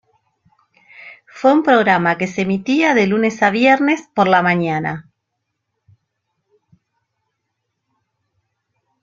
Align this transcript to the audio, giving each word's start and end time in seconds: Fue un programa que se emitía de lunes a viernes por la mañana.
Fue 1.27 1.53
un 1.53 1.61
programa 1.61 2.17
que 2.17 2.25
se 2.25 2.41
emitía 2.41 2.95
de 2.95 3.05
lunes 3.05 3.43
a 3.43 3.51
viernes 3.51 4.09
por 4.15 4.27
la 4.27 4.41
mañana. 4.41 5.07